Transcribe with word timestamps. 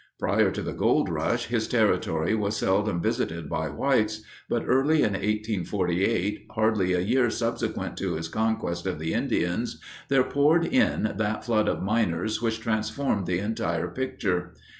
Prior 0.19 0.49
to 0.49 0.63
the 0.63 0.73
gold 0.73 1.09
rush, 1.09 1.45
his 1.45 1.67
territory 1.67 2.33
was 2.33 2.57
seldom 2.57 3.03
visited 3.03 3.47
by 3.47 3.69
whites, 3.69 4.23
but 4.49 4.63
early 4.65 5.03
in 5.03 5.11
1848, 5.13 6.47
hardly 6.55 6.93
a 6.93 6.99
year 7.01 7.29
subsequent 7.29 7.97
to 7.97 8.13
his 8.15 8.27
conquest 8.27 8.87
of 8.87 8.97
the 8.97 9.13
Indians, 9.13 9.79
there 10.09 10.23
poured 10.23 10.65
in 10.65 11.13
that 11.17 11.45
flood 11.45 11.67
of 11.69 11.83
miners 11.83 12.41
which 12.41 12.61
transformed 12.61 13.27
the 13.27 13.37
entire 13.37 13.89
picture. 13.89 14.55